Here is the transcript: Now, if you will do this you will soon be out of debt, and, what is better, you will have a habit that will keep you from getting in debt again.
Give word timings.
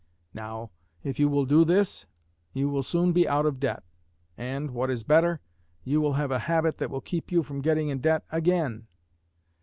Now, 0.33 0.71
if 1.03 1.19
you 1.19 1.29
will 1.29 1.45
do 1.45 1.63
this 1.63 2.07
you 2.53 2.69
will 2.69 2.81
soon 2.81 3.11
be 3.13 3.27
out 3.29 3.45
of 3.45 3.59
debt, 3.59 3.83
and, 4.35 4.71
what 4.71 4.89
is 4.89 5.03
better, 5.03 5.41
you 5.83 6.01
will 6.01 6.13
have 6.13 6.31
a 6.31 6.39
habit 6.49 6.79
that 6.79 6.89
will 6.89 7.01
keep 7.01 7.31
you 7.31 7.43
from 7.43 7.61
getting 7.61 7.89
in 7.89 7.99
debt 7.99 8.25
again. 8.31 8.87